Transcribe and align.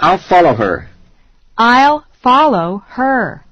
I'll 0.00 0.18
follow 0.18 0.54
her. 0.54 0.88
I'll 1.58 2.04
follow 2.22 2.82
her. 2.88 3.44